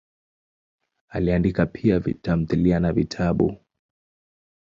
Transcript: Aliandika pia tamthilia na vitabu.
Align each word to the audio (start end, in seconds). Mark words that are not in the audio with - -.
Aliandika 1.09 1.65
pia 1.65 1.99
tamthilia 1.99 2.79
na 2.79 2.93
vitabu. 2.93 3.57